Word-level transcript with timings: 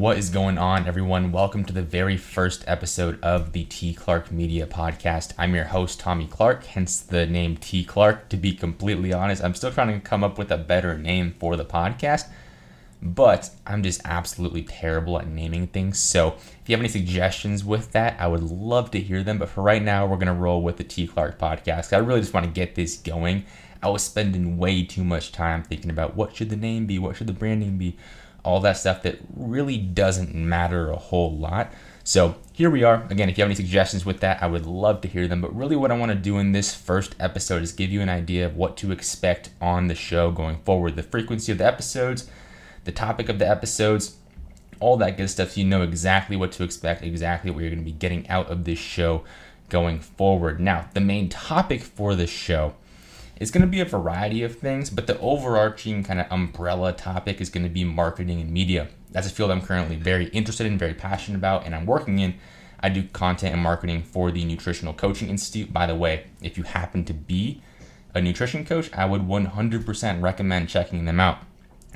What 0.00 0.16
is 0.16 0.30
going 0.30 0.56
on, 0.56 0.86
everyone? 0.86 1.30
Welcome 1.30 1.66
to 1.66 1.74
the 1.74 1.82
very 1.82 2.16
first 2.16 2.64
episode 2.66 3.22
of 3.22 3.52
the 3.52 3.64
T. 3.64 3.92
Clark 3.92 4.32
Media 4.32 4.66
Podcast. 4.66 5.34
I'm 5.36 5.54
your 5.54 5.64
host, 5.64 6.00
Tommy 6.00 6.26
Clark, 6.26 6.64
hence 6.64 6.98
the 7.00 7.26
name 7.26 7.58
T. 7.58 7.84
Clark. 7.84 8.30
To 8.30 8.38
be 8.38 8.54
completely 8.54 9.12
honest, 9.12 9.44
I'm 9.44 9.54
still 9.54 9.70
trying 9.70 9.92
to 9.92 10.00
come 10.00 10.24
up 10.24 10.38
with 10.38 10.50
a 10.50 10.56
better 10.56 10.96
name 10.96 11.34
for 11.38 11.54
the 11.54 11.66
podcast, 11.66 12.28
but 13.02 13.50
I'm 13.66 13.82
just 13.82 14.00
absolutely 14.06 14.62
terrible 14.62 15.18
at 15.18 15.28
naming 15.28 15.66
things. 15.66 16.00
So 16.00 16.28
if 16.28 16.62
you 16.64 16.72
have 16.72 16.80
any 16.80 16.88
suggestions 16.88 17.62
with 17.62 17.92
that, 17.92 18.18
I 18.18 18.26
would 18.26 18.42
love 18.42 18.90
to 18.92 19.00
hear 19.00 19.22
them. 19.22 19.36
But 19.36 19.50
for 19.50 19.60
right 19.60 19.82
now, 19.82 20.06
we're 20.06 20.16
going 20.16 20.28
to 20.28 20.32
roll 20.32 20.62
with 20.62 20.78
the 20.78 20.84
T. 20.84 21.08
Clark 21.08 21.38
Podcast. 21.38 21.92
I 21.92 21.98
really 21.98 22.20
just 22.20 22.32
want 22.32 22.46
to 22.46 22.52
get 22.52 22.74
this 22.74 22.96
going. 22.96 23.44
I 23.82 23.90
was 23.90 24.02
spending 24.02 24.56
way 24.56 24.82
too 24.82 25.04
much 25.04 25.30
time 25.30 25.62
thinking 25.62 25.90
about 25.90 26.16
what 26.16 26.34
should 26.34 26.48
the 26.48 26.56
name 26.56 26.86
be, 26.86 26.98
what 26.98 27.16
should 27.16 27.26
the 27.26 27.34
branding 27.34 27.76
be 27.76 27.98
all 28.44 28.60
that 28.60 28.76
stuff 28.76 29.02
that 29.02 29.18
really 29.34 29.78
doesn't 29.78 30.34
matter 30.34 30.90
a 30.90 30.96
whole 30.96 31.36
lot. 31.36 31.72
So 32.04 32.36
here 32.52 32.70
we 32.70 32.82
are. 32.82 33.06
Again, 33.10 33.28
if 33.28 33.36
you 33.36 33.42
have 33.42 33.48
any 33.48 33.54
suggestions 33.54 34.04
with 34.04 34.20
that, 34.20 34.42
I 34.42 34.46
would 34.46 34.66
love 34.66 35.00
to 35.02 35.08
hear 35.08 35.28
them. 35.28 35.40
But 35.40 35.54
really, 35.54 35.76
what 35.76 35.90
I 35.90 35.98
want 35.98 36.10
to 36.10 36.18
do 36.18 36.38
in 36.38 36.52
this 36.52 36.74
first 36.74 37.14
episode 37.20 37.62
is 37.62 37.72
give 37.72 37.90
you 37.90 38.00
an 38.00 38.08
idea 38.08 38.46
of 38.46 38.56
what 38.56 38.76
to 38.78 38.90
expect 38.90 39.50
on 39.60 39.88
the 39.88 39.94
show 39.94 40.30
going 40.30 40.58
forward 40.62 40.96
the 40.96 41.02
frequency 41.02 41.52
of 41.52 41.58
the 41.58 41.66
episodes, 41.66 42.30
the 42.84 42.92
topic 42.92 43.28
of 43.28 43.38
the 43.38 43.48
episodes, 43.48 44.16
all 44.80 44.96
that 44.96 45.16
good 45.16 45.28
stuff. 45.28 45.52
So 45.52 45.60
you 45.60 45.66
know 45.66 45.82
exactly 45.82 46.36
what 46.36 46.52
to 46.52 46.64
expect, 46.64 47.02
exactly 47.02 47.50
what 47.50 47.60
you're 47.60 47.70
going 47.70 47.84
to 47.84 47.84
be 47.84 47.92
getting 47.92 48.28
out 48.28 48.50
of 48.50 48.64
this 48.64 48.78
show 48.78 49.24
going 49.68 50.00
forward. 50.00 50.58
Now, 50.58 50.88
the 50.94 51.00
main 51.00 51.28
topic 51.28 51.82
for 51.82 52.14
the 52.14 52.26
show 52.26 52.74
it's 53.40 53.50
going 53.50 53.62
to 53.62 53.66
be 53.66 53.80
a 53.80 53.86
variety 53.86 54.42
of 54.42 54.58
things, 54.58 54.90
but 54.90 55.06
the 55.06 55.18
overarching 55.18 56.04
kind 56.04 56.20
of 56.20 56.26
umbrella 56.30 56.92
topic 56.92 57.40
is 57.40 57.48
going 57.48 57.64
to 57.64 57.70
be 57.70 57.84
marketing 57.84 58.38
and 58.38 58.50
media. 58.50 58.88
That's 59.10 59.26
a 59.26 59.30
field 59.30 59.50
I'm 59.50 59.62
currently 59.62 59.96
very 59.96 60.26
interested 60.26 60.66
in, 60.66 60.76
very 60.76 60.92
passionate 60.92 61.38
about, 61.38 61.64
and 61.64 61.74
I'm 61.74 61.86
working 61.86 62.18
in. 62.18 62.34
I 62.80 62.90
do 62.90 63.02
content 63.02 63.54
and 63.54 63.62
marketing 63.62 64.02
for 64.02 64.30
the 64.30 64.44
Nutritional 64.44 64.92
Coaching 64.92 65.30
Institute. 65.30 65.72
By 65.72 65.86
the 65.86 65.94
way, 65.94 66.26
if 66.42 66.58
you 66.58 66.64
happen 66.64 67.04
to 67.06 67.14
be 67.14 67.62
a 68.14 68.20
nutrition 68.20 68.64
coach, 68.66 68.90
I 68.92 69.06
would 69.06 69.22
100% 69.22 70.22
recommend 70.22 70.68
checking 70.68 71.06
them 71.06 71.18
out. 71.18 71.38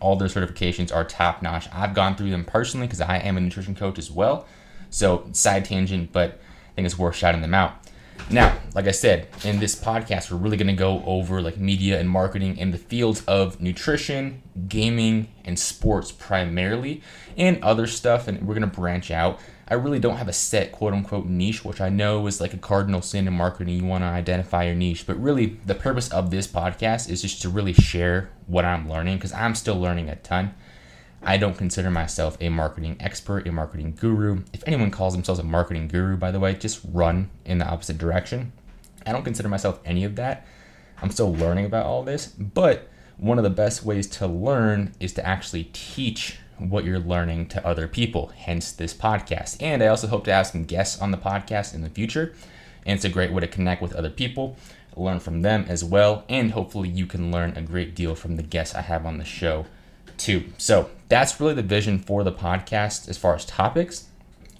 All 0.00 0.16
their 0.16 0.28
certifications 0.28 0.94
are 0.94 1.04
top 1.04 1.42
notch. 1.42 1.68
I've 1.70 1.94
gone 1.94 2.16
through 2.16 2.30
them 2.30 2.44
personally 2.46 2.86
because 2.86 3.02
I 3.02 3.18
am 3.18 3.36
a 3.36 3.40
nutrition 3.40 3.74
coach 3.74 3.98
as 3.98 4.10
well. 4.10 4.46
So, 4.88 5.28
side 5.32 5.66
tangent, 5.66 6.12
but 6.12 6.40
I 6.72 6.74
think 6.76 6.86
it's 6.86 6.98
worth 6.98 7.16
shouting 7.16 7.42
them 7.42 7.54
out. 7.54 7.85
Now, 8.28 8.58
like 8.74 8.88
I 8.88 8.90
said, 8.90 9.28
in 9.44 9.60
this 9.60 9.74
podcast, 9.74 10.30
we're 10.32 10.38
really 10.38 10.56
going 10.56 10.66
to 10.66 10.72
go 10.72 11.02
over 11.06 11.40
like 11.40 11.58
media 11.58 12.00
and 12.00 12.10
marketing 12.10 12.56
in 12.56 12.72
the 12.72 12.78
fields 12.78 13.24
of 13.26 13.60
nutrition, 13.60 14.42
gaming, 14.68 15.28
and 15.44 15.56
sports 15.56 16.10
primarily, 16.10 17.02
and 17.36 17.62
other 17.62 17.86
stuff. 17.86 18.26
And 18.26 18.40
we're 18.42 18.54
going 18.54 18.68
to 18.68 18.76
branch 18.76 19.12
out. 19.12 19.38
I 19.68 19.74
really 19.74 19.98
don't 19.98 20.16
have 20.16 20.28
a 20.28 20.32
set 20.32 20.72
quote 20.72 20.92
unquote 20.92 21.26
niche, 21.26 21.64
which 21.64 21.80
I 21.80 21.88
know 21.88 22.26
is 22.26 22.40
like 22.40 22.52
a 22.52 22.58
cardinal 22.58 23.00
sin 23.00 23.28
in 23.28 23.34
marketing. 23.34 23.76
You 23.76 23.84
want 23.84 24.02
to 24.02 24.08
identify 24.08 24.64
your 24.64 24.74
niche, 24.74 25.06
but 25.06 25.20
really 25.20 25.58
the 25.64 25.74
purpose 25.74 26.08
of 26.10 26.30
this 26.30 26.48
podcast 26.48 27.08
is 27.08 27.22
just 27.22 27.42
to 27.42 27.48
really 27.48 27.74
share 27.74 28.30
what 28.46 28.64
I'm 28.64 28.88
learning 28.88 29.18
because 29.18 29.32
I'm 29.32 29.54
still 29.54 29.78
learning 29.78 30.08
a 30.08 30.16
ton. 30.16 30.54
I 31.28 31.38
don't 31.38 31.58
consider 31.58 31.90
myself 31.90 32.36
a 32.40 32.50
marketing 32.50 32.98
expert, 33.00 33.48
a 33.48 33.52
marketing 33.52 33.96
guru. 33.98 34.44
If 34.52 34.62
anyone 34.64 34.92
calls 34.92 35.12
themselves 35.12 35.40
a 35.40 35.42
marketing 35.42 35.88
guru, 35.88 36.16
by 36.16 36.30
the 36.30 36.38
way, 36.38 36.54
just 36.54 36.80
run 36.92 37.30
in 37.44 37.58
the 37.58 37.66
opposite 37.66 37.98
direction. 37.98 38.52
I 39.04 39.10
don't 39.10 39.24
consider 39.24 39.48
myself 39.48 39.80
any 39.84 40.04
of 40.04 40.14
that. 40.16 40.46
I'm 41.02 41.10
still 41.10 41.34
learning 41.34 41.64
about 41.64 41.84
all 41.84 42.04
this, 42.04 42.28
but 42.28 42.88
one 43.16 43.38
of 43.38 43.44
the 43.44 43.50
best 43.50 43.84
ways 43.84 44.06
to 44.06 44.28
learn 44.28 44.94
is 45.00 45.12
to 45.14 45.26
actually 45.26 45.64
teach 45.72 46.38
what 46.58 46.84
you're 46.84 47.00
learning 47.00 47.48
to 47.48 47.66
other 47.66 47.88
people, 47.88 48.28
hence 48.28 48.70
this 48.70 48.94
podcast. 48.94 49.60
And 49.60 49.82
I 49.82 49.88
also 49.88 50.06
hope 50.06 50.26
to 50.26 50.32
have 50.32 50.46
some 50.46 50.64
guests 50.64 51.02
on 51.02 51.10
the 51.10 51.18
podcast 51.18 51.74
in 51.74 51.82
the 51.82 51.90
future. 51.90 52.34
And 52.84 52.94
it's 52.94 53.04
a 53.04 53.08
great 53.08 53.32
way 53.32 53.40
to 53.40 53.48
connect 53.48 53.82
with 53.82 53.96
other 53.96 54.10
people, 54.10 54.56
learn 54.94 55.18
from 55.18 55.42
them 55.42 55.64
as 55.68 55.82
well, 55.82 56.24
and 56.28 56.52
hopefully 56.52 56.88
you 56.88 57.04
can 57.04 57.32
learn 57.32 57.54
a 57.56 57.62
great 57.62 57.96
deal 57.96 58.14
from 58.14 58.36
the 58.36 58.44
guests 58.44 58.76
I 58.76 58.82
have 58.82 59.04
on 59.04 59.18
the 59.18 59.24
show 59.24 59.66
too. 60.18 60.44
So 60.58 60.90
that's 61.08 61.40
really 61.40 61.54
the 61.54 61.62
vision 61.62 61.98
for 61.98 62.24
the 62.24 62.32
podcast 62.32 63.08
as 63.08 63.18
far 63.18 63.34
as 63.34 63.44
topics. 63.44 64.08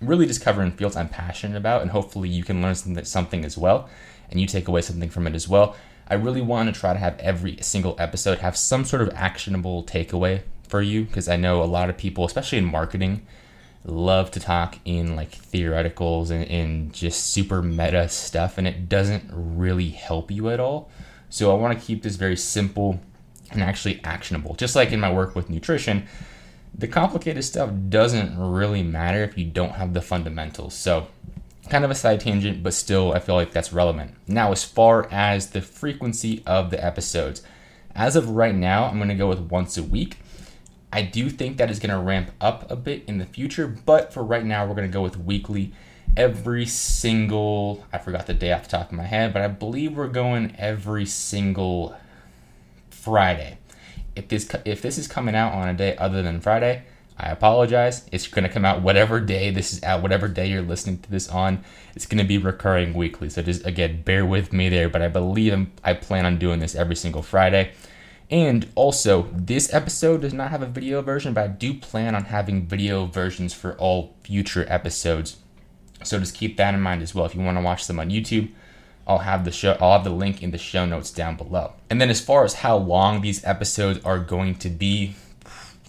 Really 0.00 0.26
just 0.26 0.40
covering 0.40 0.72
fields 0.72 0.96
I'm 0.96 1.08
passionate 1.08 1.56
about, 1.56 1.82
and 1.82 1.90
hopefully 1.90 2.28
you 2.28 2.42
can 2.42 2.62
learn 2.62 2.74
something 3.04 3.44
as 3.44 3.58
well, 3.58 3.88
and 4.30 4.40
you 4.40 4.46
take 4.46 4.68
away 4.68 4.80
something 4.80 5.10
from 5.10 5.26
it 5.26 5.34
as 5.34 5.48
well. 5.48 5.76
I 6.08 6.14
really 6.14 6.40
want 6.40 6.74
to 6.74 6.80
try 6.80 6.92
to 6.92 6.98
have 6.98 7.18
every 7.18 7.58
single 7.60 7.94
episode 7.98 8.38
have 8.38 8.56
some 8.56 8.84
sort 8.84 9.02
of 9.02 9.10
actionable 9.14 9.84
takeaway 9.84 10.42
for 10.68 10.80
you 10.80 11.04
because 11.04 11.28
I 11.28 11.36
know 11.36 11.62
a 11.62 11.64
lot 11.64 11.90
of 11.90 11.98
people, 11.98 12.24
especially 12.24 12.58
in 12.58 12.64
marketing, 12.64 13.26
love 13.84 14.30
to 14.32 14.40
talk 14.40 14.78
in 14.84 15.16
like 15.16 15.30
theoreticals 15.30 16.30
and, 16.30 16.44
and 16.46 16.92
just 16.92 17.28
super 17.28 17.62
meta 17.62 18.08
stuff, 18.08 18.56
and 18.56 18.66
it 18.66 18.88
doesn't 18.88 19.24
really 19.32 19.90
help 19.90 20.30
you 20.30 20.48
at 20.50 20.60
all. 20.60 20.90
So 21.28 21.52
I 21.52 21.60
want 21.60 21.78
to 21.78 21.84
keep 21.84 22.02
this 22.02 22.16
very 22.16 22.36
simple 22.36 23.00
and 23.50 23.62
actually 23.62 24.00
actionable. 24.04 24.54
Just 24.54 24.76
like 24.76 24.92
in 24.92 25.00
my 25.00 25.12
work 25.12 25.34
with 25.34 25.50
nutrition, 25.50 26.06
the 26.76 26.88
complicated 26.88 27.44
stuff 27.44 27.70
doesn't 27.88 28.38
really 28.38 28.82
matter 28.82 29.22
if 29.22 29.36
you 29.36 29.44
don't 29.44 29.72
have 29.72 29.92
the 29.92 30.02
fundamentals. 30.02 30.74
So, 30.74 31.08
kind 31.68 31.84
of 31.84 31.90
a 31.90 31.94
side 31.94 32.20
tangent, 32.20 32.62
but 32.62 32.74
still, 32.74 33.12
I 33.12 33.18
feel 33.18 33.34
like 33.34 33.52
that's 33.52 33.72
relevant. 33.72 34.14
Now, 34.26 34.52
as 34.52 34.64
far 34.64 35.08
as 35.10 35.50
the 35.50 35.60
frequency 35.60 36.42
of 36.46 36.70
the 36.70 36.84
episodes, 36.84 37.42
as 37.94 38.16
of 38.16 38.30
right 38.30 38.54
now, 38.54 38.84
I'm 38.84 38.96
going 38.96 39.08
to 39.08 39.14
go 39.14 39.28
with 39.28 39.40
once 39.40 39.76
a 39.76 39.82
week. 39.82 40.18
I 40.92 41.02
do 41.02 41.30
think 41.30 41.56
that 41.56 41.70
is 41.70 41.78
going 41.78 41.90
to 41.90 41.98
ramp 41.98 42.32
up 42.40 42.68
a 42.70 42.76
bit 42.76 43.04
in 43.06 43.18
the 43.18 43.26
future, 43.26 43.66
but 43.66 44.12
for 44.12 44.24
right 44.24 44.44
now, 44.44 44.66
we're 44.66 44.74
going 44.74 44.88
to 44.88 44.92
go 44.92 45.02
with 45.02 45.16
weekly. 45.16 45.72
Every 46.16 46.66
single, 46.66 47.86
I 47.92 47.98
forgot 47.98 48.26
the 48.26 48.34
day 48.34 48.52
off 48.52 48.64
the 48.64 48.70
top 48.70 48.86
of 48.86 48.96
my 48.96 49.04
head, 49.04 49.32
but 49.32 49.42
I 49.42 49.48
believe 49.48 49.96
we're 49.96 50.08
going 50.08 50.56
every 50.58 51.06
single 51.06 51.96
Friday. 53.00 53.58
If 54.16 54.28
this 54.28 54.48
if 54.64 54.82
this 54.82 54.98
is 54.98 55.08
coming 55.08 55.34
out 55.34 55.52
on 55.52 55.68
a 55.68 55.74
day 55.74 55.96
other 55.96 56.22
than 56.22 56.40
Friday, 56.40 56.82
I 57.16 57.30
apologize. 57.30 58.08
It's 58.12 58.26
going 58.26 58.44
to 58.44 58.48
come 58.48 58.64
out 58.64 58.82
whatever 58.82 59.20
day 59.20 59.50
this 59.50 59.72
is 59.72 59.82
out, 59.82 60.02
whatever 60.02 60.26
day 60.26 60.48
you're 60.48 60.62
listening 60.62 60.98
to 61.00 61.10
this 61.10 61.28
on. 61.28 61.62
It's 61.94 62.06
going 62.06 62.18
to 62.18 62.24
be 62.24 62.38
recurring 62.38 62.94
weekly. 62.94 63.28
So 63.28 63.42
just 63.42 63.66
again, 63.66 64.02
bear 64.02 64.24
with 64.24 64.52
me 64.52 64.68
there. 64.68 64.88
But 64.88 65.02
I 65.02 65.08
believe 65.08 65.52
I'm, 65.52 65.72
I 65.84 65.94
plan 65.94 66.24
on 66.24 66.38
doing 66.38 66.60
this 66.60 66.74
every 66.74 66.96
single 66.96 67.22
Friday. 67.22 67.72
And 68.30 68.68
also, 68.74 69.28
this 69.32 69.74
episode 69.74 70.20
does 70.22 70.32
not 70.32 70.50
have 70.50 70.62
a 70.62 70.66
video 70.66 71.02
version, 71.02 71.34
but 71.34 71.44
I 71.44 71.48
do 71.48 71.74
plan 71.74 72.14
on 72.14 72.26
having 72.26 72.66
video 72.66 73.06
versions 73.06 73.52
for 73.52 73.74
all 73.74 74.14
future 74.22 74.64
episodes. 74.68 75.38
So 76.04 76.18
just 76.18 76.34
keep 76.34 76.56
that 76.56 76.72
in 76.72 76.80
mind 76.80 77.02
as 77.02 77.14
well. 77.14 77.26
If 77.26 77.34
you 77.34 77.42
want 77.42 77.58
to 77.58 77.62
watch 77.62 77.86
them 77.86 77.98
on 77.98 78.08
YouTube, 78.08 78.50
I'll 79.10 79.18
have 79.18 79.44
the 79.44 79.50
show 79.50 79.76
I'll 79.80 79.94
have 79.94 80.04
the 80.04 80.10
link 80.10 80.40
in 80.40 80.52
the 80.52 80.58
show 80.58 80.86
notes 80.86 81.10
down 81.10 81.36
below. 81.36 81.72
And 81.90 82.00
then 82.00 82.10
as 82.10 82.20
far 82.20 82.44
as 82.44 82.54
how 82.54 82.76
long 82.76 83.20
these 83.22 83.44
episodes 83.44 83.98
are 84.04 84.20
going 84.20 84.54
to 84.56 84.68
be, 84.68 85.16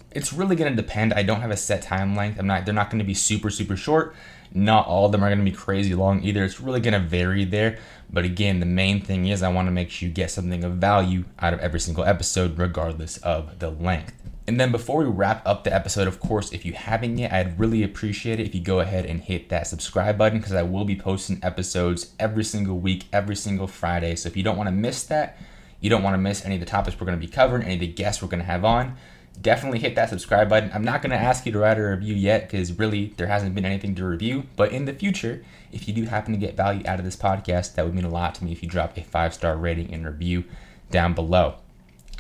it's 0.10 0.34
really 0.34 0.56
going 0.56 0.76
to 0.76 0.82
depend. 0.82 1.14
I 1.14 1.22
don't 1.22 1.42
have 1.42 1.52
a 1.52 1.58
set 1.58 1.84
time 1.84 2.16
length. 2.16 2.40
I'm 2.40 2.48
not 2.48 2.66
they're 2.66 2.74
not 2.74 2.90
going 2.90 2.98
to 2.98 3.06
be 3.06 3.14
super 3.14 3.52
super 3.52 3.78
short. 3.78 4.16
Not 4.54 4.88
all 4.88 5.06
of 5.06 5.12
them 5.12 5.24
are 5.24 5.30
going 5.30 5.46
to 5.46 5.50
be 5.50 5.56
crazy 5.56 5.94
long 5.94 6.24
either. 6.24 6.44
It's 6.44 6.60
really 6.60 6.80
going 6.80 6.96
to 6.96 7.00
vary 7.00 7.46
there. 7.46 7.78
But 8.12 8.26
again, 8.26 8.60
the 8.60 8.66
main 8.66 9.00
thing 9.02 9.28
is 9.28 9.44
I 9.44 9.50
want 9.50 9.68
to 9.68 9.72
make 9.72 9.92
sure 9.92 10.10
you 10.10 10.14
get 10.14 10.32
something 10.32 10.64
of 10.64 10.74
value 10.74 11.26
out 11.40 11.54
of 11.54 11.60
every 11.60 11.80
single 11.80 12.04
episode 12.04 12.58
regardless 12.58 13.18
of 13.18 13.60
the 13.60 13.70
length. 13.70 14.16
And 14.48 14.60
then 14.60 14.72
before 14.72 14.98
we 14.98 15.06
wrap 15.06 15.46
up 15.46 15.64
the 15.64 15.74
episode, 15.74 16.08
of 16.08 16.20
course, 16.20 16.52
if 16.52 16.66
you 16.66 16.74
haven't 16.74 17.18
yet, 17.18 17.32
I'd 17.32 17.60
really 17.60 17.84
appreciate 17.84 18.40
it 18.40 18.48
if 18.48 18.56
you 18.56 18.62
go 18.62 18.80
ahead 18.80 19.06
and 19.06 19.22
hit 19.22 19.50
that 19.50 19.68
subscribe 19.68 20.18
button 20.18 20.40
because 20.40 20.54
I 20.54 20.64
will 20.64 20.84
be 20.84 20.96
posting 20.96 21.40
episodes 21.44 22.14
every 22.20 22.44
single 22.44 22.80
week, 22.80 23.06
every 23.14 23.36
single 23.36 23.68
Friday. 23.68 24.16
So 24.16 24.28
if 24.28 24.36
you 24.36 24.44
don't 24.44 24.58
want 24.58 24.68
to 24.68 24.72
miss 24.72 25.04
that, 25.04 25.38
you 25.80 25.90
don't 25.90 26.04
want 26.04 26.16
to 26.16 26.18
miss 26.18 26.44
any 26.44 26.56
of 26.56 26.60
the 26.60 26.66
topics 26.66 27.00
we're 27.00 27.06
going 27.06 27.20
to 27.20 27.26
be 27.26 27.32
covering, 27.32 27.64
any 27.64 27.76
of 27.76 27.80
the 27.80 27.88
guests 27.88 28.22
we're 28.22 28.30
going 28.30 28.40
to 28.40 28.46
have 28.46 28.66
on, 28.66 28.98
definitely 29.40 29.80
hit 29.80 29.96
that 29.96 30.10
subscribe 30.10 30.50
button. 30.50 30.72
I'm 30.74 30.84
not 30.84 31.02
going 31.02 31.12
to 31.12 31.18
ask 31.18 31.46
you 31.46 31.52
to 31.52 31.60
write 31.60 31.78
a 31.78 31.84
review 31.84 32.16
yet 32.16 32.50
because 32.50 32.78
really 32.78 33.14
there 33.18 33.28
hasn't 33.28 33.54
been 33.56 33.66
anything 33.66 33.96
to 33.96 34.06
review. 34.06 34.44
But 34.56 34.72
in 34.72 34.86
the 34.86 34.94
future, 34.94 35.44
if 35.72 35.88
you 35.88 35.94
do 35.94 36.06
happen 36.06 36.34
to 36.34 36.40
get 36.40 36.58
value 36.58 36.84
out 36.86 37.00
of 37.00 37.06
this 37.06 37.16
podcast, 37.16 37.76
that 37.76 37.86
would 37.86 37.96
mean 37.96 38.06
a 38.06 38.10
lot 38.10 38.36
to 38.36 38.44
me 38.44 38.52
if 38.52 38.64
you 38.64 38.70
drop 38.70 38.98
a 38.98 39.04
five 39.04 39.34
star 39.34 39.56
rating 39.56 39.94
and 39.94 40.06
review 40.06 40.46
down 40.90 41.14
below. 41.14 41.56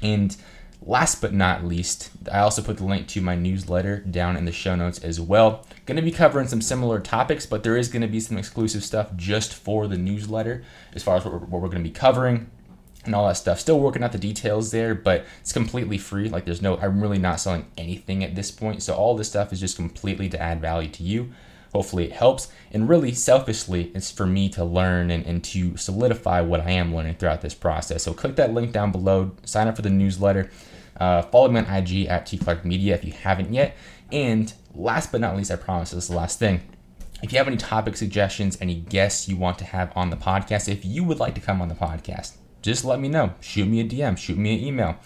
And 0.01 0.36
Last 0.83 1.22
but 1.22 1.31
not 1.31 1.63
least, 1.63 2.10
I 2.31 2.39
also 2.39 2.63
put 2.63 2.78
the 2.78 2.86
link 2.86 3.07
to 3.10 3.22
my 3.22 3.36
newsletter 3.36 4.00
down 4.00 4.36
in 4.36 4.45
the 4.45 4.51
show 4.51 4.75
notes 4.75 4.98
as 5.00 5.22
well. 5.22 5.63
Going 5.86 5.98
to 5.98 6.01
be 6.01 6.12
covering 6.12 6.48
some 6.48 6.62
similar 6.62 7.00
topics, 7.00 7.45
but 7.45 7.62
there 7.62 7.78
is 7.78 7.88
going 7.88 8.01
to 8.01 8.07
be 8.07 8.19
some 8.19 8.36
exclusive 8.38 8.83
stuff 8.83 9.16
just 9.16 9.54
for 9.54 9.88
the 9.88 9.98
newsletter 9.98 10.63
as 10.95 11.04
far 11.04 11.18
as 11.18 11.25
what 11.25 11.33
we're, 11.33 11.60
we're 11.60 11.69
going 11.69 11.83
to 11.83 11.89
be 11.89 11.94
covering 11.94 12.50
and 13.06 13.13
all 13.13 13.28
that 13.28 13.38
stuff. 13.38 13.60
Still 13.60 13.80
working 13.80 14.04
out 14.04 14.12
the 14.12 14.18
details 14.18 14.72
there, 14.72 14.95
but 14.95 15.25
it's 15.39 15.54
completely 15.54 16.00
free. 16.00 16.30
Like 16.30 16.45
there's 16.45 16.63
no, 16.63 16.78
I'm 16.78 17.00
really 17.00 17.19
not 17.19 17.39
selling 17.39 17.68
anything 17.78 18.24
at 18.24 18.36
this 18.36 18.50
point. 18.50 18.81
So 18.81 18.95
all 18.95 19.16
this 19.16 19.30
stuff 19.30 19.54
is 19.54 19.60
just 19.60 19.75
completely 19.75 20.30
to 20.30 20.42
add 20.42 20.62
value 20.62 20.89
to 20.89 21.04
you. 21.04 21.31
Hopefully 21.73 22.06
it 22.06 22.12
helps. 22.12 22.50
And 22.71 22.89
really, 22.89 23.13
selfishly, 23.13 23.91
it's 23.95 24.12
for 24.12 24.25
me 24.25 24.50
to 24.50 24.63
learn 24.63 25.09
and, 25.09 25.25
and 25.25 25.44
to 25.45 25.77
solidify 25.77 26.41
what 26.41 26.62
I 26.62 26.71
am 26.71 26.94
learning 26.94 27.15
throughout 27.15 27.41
this 27.41 27.53
process. 27.53 28.03
So 28.03 28.13
click 28.13 28.35
that 28.35 28.53
link 28.53 28.71
down 28.71 28.91
below, 28.91 29.31
sign 29.45 29.68
up 29.68 29.75
for 29.75 29.81
the 29.81 29.89
newsletter 29.89 30.50
Uh, 31.00 31.21
follow 31.23 31.50
me 31.50 31.59
on 31.59 31.65
IG 31.65 32.06
at 32.07 32.25
T 32.27 32.38
Clark 32.38 32.63
Media 32.65 32.94
if 32.94 33.03
you 33.03 33.13
haven't 33.13 33.53
yet. 33.53 33.75
And 34.12 34.53
last 34.75 35.12
but 35.12 35.21
not 35.21 35.35
least, 35.35 35.50
I 35.50 35.56
promise 35.56 35.91
this 35.91 36.03
is 36.03 36.09
the 36.09 36.15
last 36.18 36.38
thing. 36.38 36.62
If 37.23 37.31
you 37.31 37.38
have 37.38 37.47
any 37.47 37.57
topic 37.57 37.95
suggestions, 37.95 38.57
any 38.62 38.75
guests 38.75 39.27
you 39.27 39.38
want 39.38 39.57
to 39.59 39.65
have 39.65 39.91
on 39.95 40.09
the 40.09 40.18
podcast, 40.18 40.68
if 40.68 40.83
you 40.83 41.03
would 41.03 41.19
like 41.19 41.35
to 41.35 41.41
come 41.41 41.62
on 41.62 41.69
the 41.69 41.75
podcast, 41.75 42.33
just 42.62 42.83
let 42.83 43.00
me 43.00 43.07
know. 43.07 43.33
Shoot 43.39 43.68
me 43.68 43.79
a 43.79 43.83
DM, 43.83 44.18
shoot 44.18 44.38
me 44.38 44.56
an 44.56 44.65
email. 44.65 44.97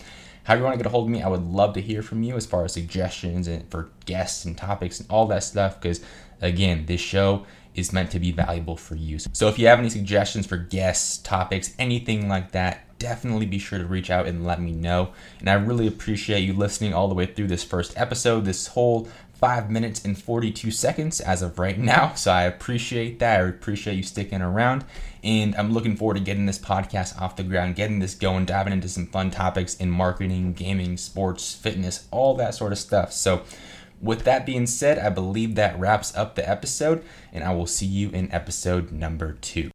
However 0.43 0.59
you 0.59 0.65
want 0.65 0.73
to 0.75 0.83
get 0.83 0.87
a 0.87 0.91
hold 0.91 1.05
of 1.07 1.11
me, 1.11 1.21
I 1.23 1.27
would 1.27 1.43
love 1.43 1.73
to 1.73 1.81
hear 1.81 2.01
from 2.03 2.23
you 2.23 2.35
as 2.35 2.45
far 2.45 2.63
as 2.65 2.73
suggestions 2.73 3.47
and 3.47 3.69
for 3.71 3.89
guests 4.05 4.45
and 4.45 4.57
topics 4.57 4.99
and 4.99 5.09
all 5.09 5.25
that 5.27 5.43
stuff. 5.43 5.81
Because 5.81 6.01
again, 6.41 6.85
this 6.85 7.01
show 7.01 7.45
is 7.75 7.91
meant 7.91 8.11
to 8.11 8.19
be 8.19 8.31
valuable 8.31 8.77
for 8.77 8.95
you. 8.95 9.19
So 9.33 9.47
if 9.47 9.59
you 9.59 9.67
have 9.67 9.79
any 9.79 9.89
suggestions 9.89 10.45
for 10.45 10.57
guests, 10.57 11.17
topics, 11.17 11.73
anything 11.77 12.29
like 12.29 12.51
that, 12.51 12.97
definitely 12.99 13.45
be 13.45 13.59
sure 13.59 13.77
to 13.77 13.85
reach 13.85 14.09
out 14.09 14.25
and 14.25 14.45
let 14.45 14.61
me 14.61 14.71
know. 14.71 15.11
And 15.39 15.49
I 15.49 15.53
really 15.53 15.87
appreciate 15.87 16.41
you 16.41 16.53
listening 16.53 16.93
all 16.93 17.09
the 17.09 17.13
way 17.13 17.25
through 17.25 17.47
this 17.47 17.63
first 17.63 17.93
episode, 17.97 18.45
this 18.45 18.67
whole 18.67 19.09
five 19.33 19.69
minutes 19.69 20.05
and 20.05 20.17
42 20.17 20.71
seconds 20.71 21.19
as 21.19 21.41
of 21.41 21.59
right 21.59 21.77
now. 21.77 22.13
So 22.15 22.31
I 22.31 22.43
appreciate 22.43 23.19
that. 23.19 23.41
I 23.41 23.43
appreciate 23.43 23.95
you 23.95 24.03
sticking 24.03 24.41
around. 24.41 24.85
And 25.23 25.55
I'm 25.55 25.73
looking 25.73 25.97
forward 25.97 26.15
to 26.15 26.23
getting 26.23 26.45
this 26.45 26.59
podcast 26.59 27.19
off 27.19 27.35
the 27.35 27.43
ground, 27.43 27.75
getting 27.75 27.99
this 27.99 28.15
going, 28.15 28.45
diving 28.45 28.73
into 28.73 28.87
some 28.87 29.07
fun 29.07 29.31
topics 29.31 29.75
in 29.75 29.89
marketing, 29.89 30.53
gaming, 30.53 30.97
sports, 30.97 31.53
fitness, 31.53 32.07
all 32.11 32.35
that 32.35 32.55
sort 32.55 32.71
of 32.71 32.77
stuff. 32.77 33.11
So, 33.11 33.43
with 34.05 34.23
that 34.23 34.45
being 34.45 34.67
said, 34.67 34.99
I 34.99 35.09
believe 35.09 35.55
that 35.55 35.77
wraps 35.79 36.15
up 36.15 36.35
the 36.35 36.47
episode, 36.47 37.03
and 37.33 37.43
I 37.43 37.53
will 37.53 37.67
see 37.67 37.85
you 37.85 38.09
in 38.11 38.31
episode 38.31 38.91
number 38.91 39.33
two. 39.33 39.71